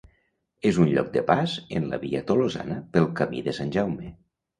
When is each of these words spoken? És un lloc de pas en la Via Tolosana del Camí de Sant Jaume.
És 0.69 0.77
un 0.85 0.87
lloc 0.93 1.11
de 1.17 1.21
pas 1.27 1.53
en 1.79 1.85
la 1.91 1.99
Via 2.05 2.21
Tolosana 2.31 2.79
del 2.97 3.05
Camí 3.21 3.43
de 3.49 3.55
Sant 3.59 3.75
Jaume. 3.77 4.09